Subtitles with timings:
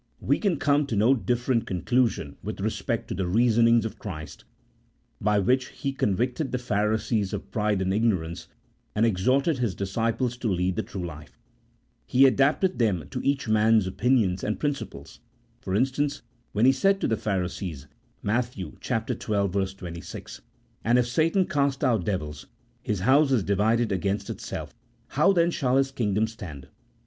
[0.19, 4.45] "We can come to no different conclusion with respect to the reasonings of Christ,
[5.21, 8.47] by which He convicted the Phari sees of pride and ignorance,
[8.95, 11.37] and exhorted His disciples to lead the true life.
[12.07, 15.19] He adapted them to each man's opinions and principles.
[15.59, 17.85] For instance, when He said to the Phari sees
[18.23, 18.55] (Matt.
[18.55, 18.71] xii.
[18.81, 20.41] 26),
[20.83, 22.47] "And if Satan cast out devils,
[22.81, 24.73] his house is divided against itself,
[25.09, 26.69] how then shall his kingdom stand?"